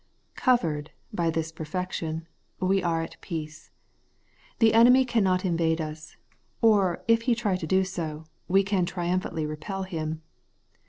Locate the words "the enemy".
4.57-5.05